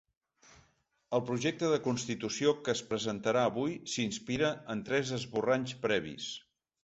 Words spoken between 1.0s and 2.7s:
El projecte de constitució